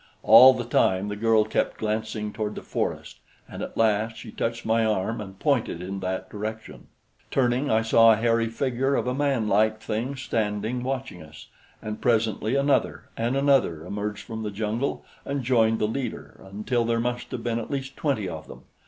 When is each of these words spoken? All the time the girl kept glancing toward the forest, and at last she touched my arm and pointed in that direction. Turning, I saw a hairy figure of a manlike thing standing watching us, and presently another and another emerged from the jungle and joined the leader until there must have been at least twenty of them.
All 0.23 0.55
the 0.55 0.63
time 0.65 1.09
the 1.09 1.15
girl 1.15 1.43
kept 1.45 1.77
glancing 1.77 2.33
toward 2.33 2.55
the 2.55 2.63
forest, 2.63 3.19
and 3.47 3.61
at 3.61 3.77
last 3.77 4.17
she 4.17 4.31
touched 4.31 4.65
my 4.65 4.83
arm 4.83 5.21
and 5.21 5.37
pointed 5.37 5.79
in 5.79 5.99
that 5.99 6.27
direction. 6.27 6.87
Turning, 7.29 7.69
I 7.69 7.83
saw 7.83 8.11
a 8.11 8.15
hairy 8.15 8.47
figure 8.49 8.95
of 8.95 9.05
a 9.05 9.13
manlike 9.13 9.79
thing 9.79 10.15
standing 10.15 10.81
watching 10.81 11.21
us, 11.21 11.49
and 11.83 12.01
presently 12.01 12.55
another 12.55 13.09
and 13.15 13.37
another 13.37 13.85
emerged 13.85 14.23
from 14.25 14.41
the 14.41 14.49
jungle 14.49 15.05
and 15.23 15.43
joined 15.43 15.77
the 15.77 15.87
leader 15.87 16.43
until 16.49 16.83
there 16.83 16.99
must 16.99 17.29
have 17.29 17.43
been 17.43 17.59
at 17.59 17.69
least 17.69 17.95
twenty 17.95 18.27
of 18.27 18.47
them. 18.47 18.63